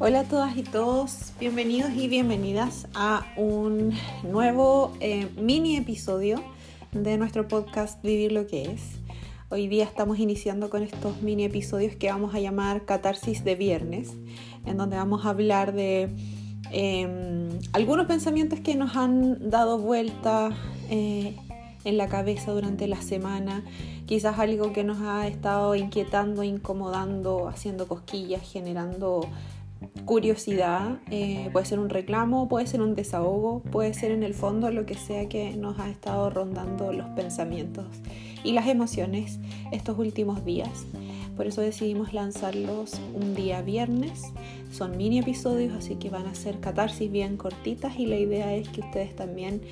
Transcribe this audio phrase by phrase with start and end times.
[0.00, 3.92] Hola a todas y todos, bienvenidos y bienvenidas a un
[4.24, 6.42] nuevo eh, mini episodio
[6.90, 8.98] de nuestro podcast Vivir lo que es.
[9.48, 14.14] Hoy día estamos iniciando con estos mini episodios que vamos a llamar Catarsis de Viernes,
[14.66, 16.08] en donde vamos a hablar de
[16.72, 20.50] em, algunos pensamientos que nos han dado vuelta
[20.90, 21.36] eh,
[21.84, 23.64] en la cabeza durante la semana,
[24.06, 29.28] quizás algo que nos ha estado inquietando, incomodando, haciendo cosquillas, generando
[30.04, 34.70] curiosidad, eh, puede ser un reclamo, puede ser un desahogo, puede ser en el fondo
[34.70, 37.86] lo que sea que nos ha estado rondando los pensamientos
[38.44, 39.38] y las emociones
[39.72, 40.86] estos últimos días.
[41.38, 44.24] Por eso decidimos lanzarlos un día viernes.
[44.72, 48.68] Son mini episodios, así que van a ser catarsis bien cortitas y la idea es
[48.68, 49.62] que ustedes también,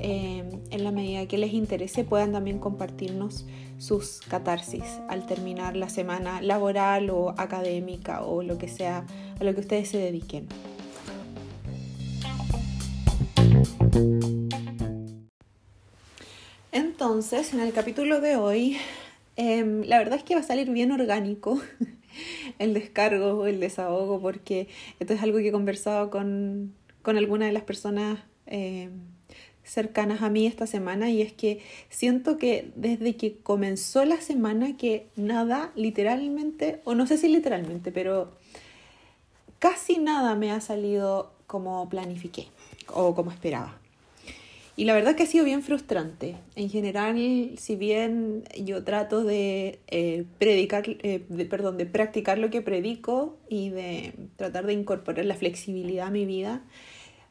[0.00, 3.46] eh, en la medida que les interese, puedan también compartirnos
[3.78, 9.06] sus catarsis al terminar la semana laboral o académica o lo que sea
[9.40, 10.46] a lo que ustedes se dediquen.
[17.04, 18.78] Entonces, en el capítulo de hoy,
[19.36, 21.60] em, la verdad es que va a salir bien orgánico
[22.58, 24.68] el descargo, el desahogo, porque
[25.00, 28.90] esto es algo que he conversado con, con alguna de las personas em,
[29.64, 31.60] cercanas a mí esta semana y es que
[31.90, 37.92] siento que desde que comenzó la semana que nada literalmente, o no sé si literalmente,
[37.92, 38.32] pero
[39.58, 42.48] casi nada me ha salido como planifiqué
[42.88, 43.83] o como esperaba.
[44.76, 46.34] Y la verdad que ha sido bien frustrante.
[46.56, 47.16] En general,
[47.56, 53.70] si bien yo trato de eh, predicar, eh, perdón, de practicar lo que predico y
[53.70, 56.62] de tratar de incorporar la flexibilidad a mi vida,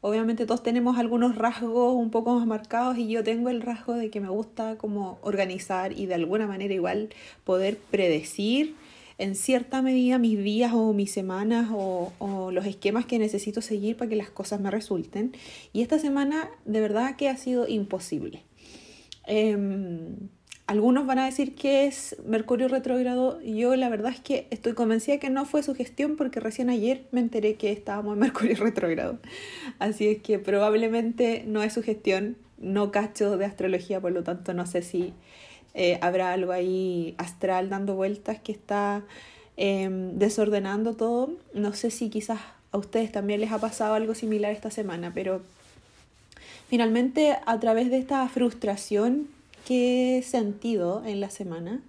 [0.00, 4.10] obviamente todos tenemos algunos rasgos un poco más marcados y yo tengo el rasgo de
[4.10, 7.10] que me gusta como organizar y de alguna manera igual
[7.44, 8.74] poder predecir
[9.18, 12.12] en cierta medida mis días o mis semanas o,
[12.52, 15.32] los esquemas que necesito seguir para que las cosas me resulten.
[15.72, 18.42] Y esta semana de verdad que ha sido imposible.
[19.26, 20.30] Em,
[20.66, 23.40] algunos van a decir que es Mercurio retrógrado.
[23.42, 27.06] Yo la verdad es que estoy convencida que no fue su gestión porque recién ayer
[27.10, 29.18] me enteré que estábamos en Mercurio retrógrado.
[29.78, 32.36] Así es que probablemente no es su gestión.
[32.58, 35.14] No cacho de astrología, por lo tanto no sé si
[35.80, 39.04] eh, habrá algo ahí astral dando vueltas que está
[39.56, 41.30] em, desordenando todo.
[41.54, 42.40] No sé si quizás
[42.72, 45.40] a ustedes también les ha pasado algo similar esta semana, pero
[46.68, 49.28] finalmente a través de esta frustración
[49.68, 51.80] que he sentido en la semana,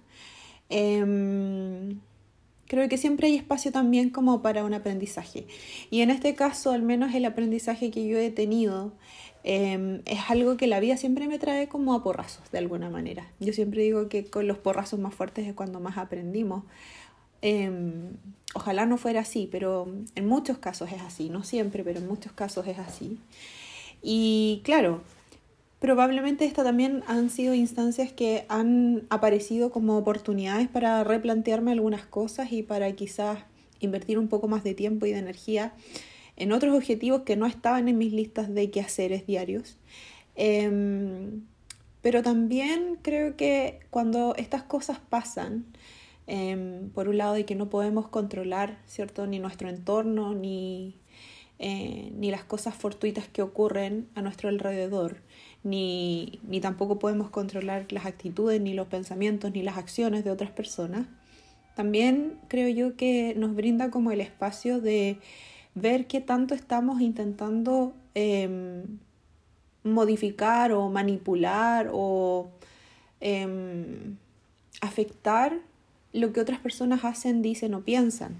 [0.68, 1.98] em,
[2.70, 5.46] creo que siempre hay espacio también como para un aprendizaje.
[5.90, 8.92] Y en este caso, al menos el aprendizaje que yo he tenido
[9.42, 13.30] Em, es algo que la vida siempre me trae como a porrazos, de alguna manera.
[13.40, 16.64] Yo siempre digo que con los porrazos más fuertes es cuando más aprendimos.
[17.42, 18.16] Em,
[18.54, 22.32] ojalá no fuera así, pero en muchos casos es así, no siempre, pero en muchos
[22.32, 23.18] casos es así.
[24.02, 25.02] Y claro,
[25.80, 32.52] probablemente estas también han sido instancias que han aparecido como oportunidades para replantearme algunas cosas
[32.52, 33.40] y para quizás
[33.80, 35.72] invertir un poco más de tiempo y de energía
[36.36, 39.76] en otros objetivos que no estaban en mis listas de quehaceres diarios.
[40.36, 41.42] Em,
[42.02, 45.66] pero también creo que cuando estas cosas pasan,
[46.26, 49.26] em, por un lado de que no podemos controlar, ¿cierto?
[49.26, 50.96] Ni nuestro entorno, ni,
[51.58, 55.18] eh, ni las cosas fortuitas que ocurren a nuestro alrededor,
[55.62, 60.50] ni, ni tampoco podemos controlar las actitudes, ni los pensamientos, ni las acciones de otras
[60.50, 61.06] personas,
[61.74, 65.18] también creo yo que nos brinda como el espacio de
[65.74, 68.98] ver qué tanto estamos intentando em,
[69.82, 72.50] modificar o manipular o
[73.20, 74.16] em,
[74.82, 75.58] afectar
[76.12, 78.36] lo que otras personas hacen, dicen o piensan.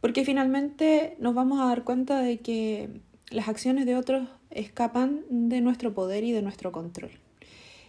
[0.00, 2.88] Porque finalmente nos vamos a dar cuenta de que
[3.30, 7.10] las acciones de otros escapan de nuestro poder y de nuestro control.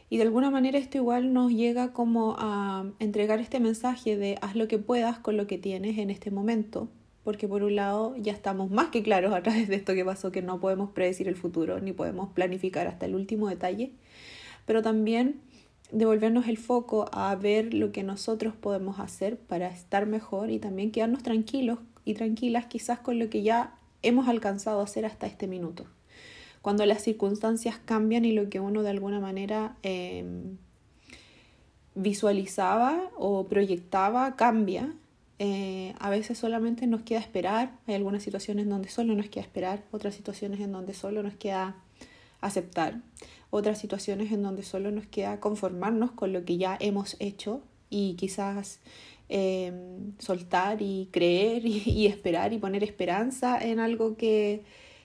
[0.09, 4.55] Y de alguna manera esto igual nos llega como a entregar este mensaje de haz
[4.55, 6.89] lo que puedas con lo que tienes en este momento
[7.23, 10.31] porque por un lado ya estamos más que claros a través de esto que pasó
[10.31, 13.91] que no podemos predecir el futuro ni podemos planificar hasta el último detalle,
[14.65, 15.41] pero también
[15.91, 20.91] devolvernos el foco a ver lo que nosotros podemos hacer para estar mejor y también
[20.91, 25.47] quedarnos tranquilos y tranquilas quizás con lo que ya hemos alcanzado a hacer hasta este
[25.47, 25.85] minuto.
[26.63, 30.55] Cuando las circunstancias cambian y lo que uno de alguna manera em,
[31.93, 34.93] visualizaba o proyectaba cambia,
[35.39, 39.83] eh, a veces solamente nos queda esperar, hay algunas situaciones donde solo nos queda esperar,
[39.91, 41.75] otras situaciones en donde solo nos queda
[42.39, 43.01] aceptar,
[43.49, 47.59] otras situaciones en donde solo nos queda conformarnos con lo que ya hemos hecho
[47.89, 48.79] y quizás
[49.27, 54.63] em, soltar y creer y, esperar y poner esperanza en algo que,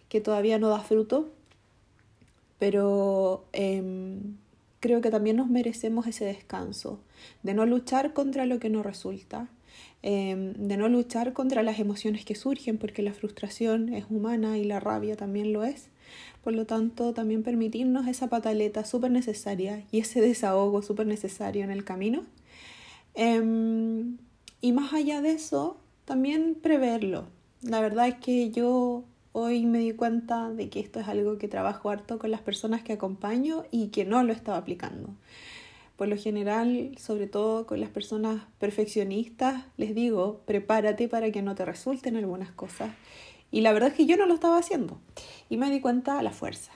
[0.08, 1.32] que todavía no da fruto.
[2.58, 4.36] Pero em,
[4.80, 7.00] creo que también nos merecemos ese descanso
[7.42, 9.48] de no luchar contra lo que no resulta,
[10.02, 14.64] em, de no luchar contra las emociones que surgen, porque la frustración es humana y
[14.64, 15.88] la rabia también lo es.
[16.42, 21.70] Por lo tanto, también permitirnos esa pataleta súper necesaria y ese desahogo súper necesario en
[21.70, 22.24] el camino.
[23.14, 24.18] Em,
[24.60, 27.26] y más allá de eso, también preverlo.
[27.62, 29.04] La verdad es que yo
[29.40, 32.82] hoy me di cuenta de que esto es algo que trabajo harto con las personas
[32.82, 35.10] que acompaño y que no lo estaba aplicando.
[35.96, 41.54] Por lo general, sobre todo con las personas perfeccionistas, les digo, prepárate para que no
[41.54, 42.90] te resulten algunas cosas.
[43.50, 45.00] Y la verdad es que yo no lo estaba haciendo
[45.48, 46.72] y me di cuenta a la fuerza.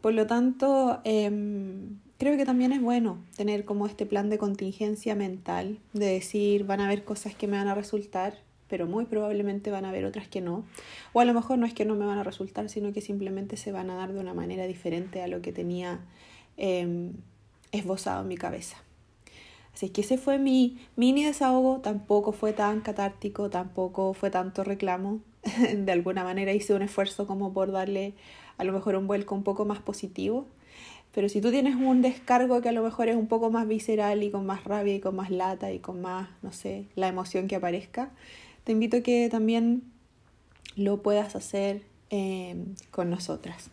[0.00, 5.14] Por lo tanto, em, creo que también es bueno tener como este plan de contingencia
[5.14, 9.70] mental, de decir, van a haber cosas que me van a resultar, pero muy probablemente
[9.70, 10.64] van a haber otras que no.
[11.12, 13.56] O a lo mejor no es que no me van a resultar, sino que simplemente
[13.56, 16.00] se van a dar de una manera diferente a lo que tenía
[16.56, 17.10] eh,
[17.72, 18.76] esbozado en mi cabeza.
[19.76, 25.20] Así que ese fue mi mini desahogo, tampoco fue tan catártico, tampoco fue tanto reclamo.
[25.76, 28.14] De alguna manera hice un esfuerzo como por darle
[28.56, 30.46] a lo mejor un vuelco un poco más positivo.
[31.12, 34.22] Pero si tú tienes un descargo que a lo mejor es un poco más visceral
[34.22, 37.46] y con más rabia y con más lata y con más, no sé, la emoción
[37.46, 38.10] que aparezca,
[38.66, 39.84] te invito a que también
[40.74, 42.56] lo puedas hacer eh,
[42.90, 43.70] con nosotras.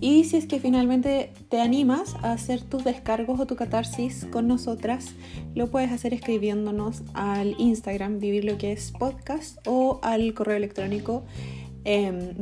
[0.00, 4.46] Y si es que finalmente te animas a hacer tus descargos o tu catarsis con
[4.46, 5.16] nosotras,
[5.56, 11.24] lo puedes hacer escribiéndonos al Instagram vivir lo que es podcast o al correo electrónico
[11.84, 12.32] eh.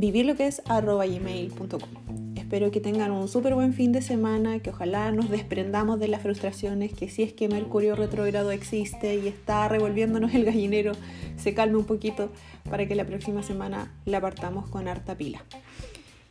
[2.52, 6.20] Espero que tengan un súper buen fin de semana, que ojalá nos desprendamos de las
[6.20, 10.93] frustraciones, que si es que Mercurio retrógrado existe y está revolviéndonos el gallinero,
[11.38, 12.31] se calme un poquito
[12.69, 15.43] para que la próxima semana la partamos con harta pila.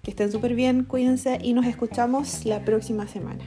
[0.04, 3.44] Que estén súper bien, cuídense y nos escuchamos la próxima semana.